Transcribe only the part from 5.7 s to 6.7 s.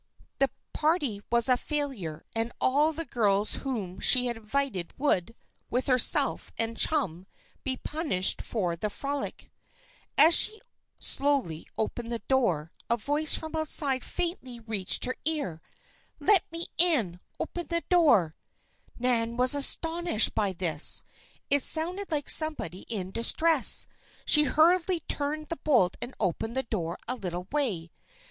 herself